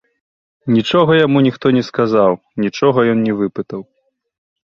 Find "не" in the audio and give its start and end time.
1.77-1.83, 3.27-3.33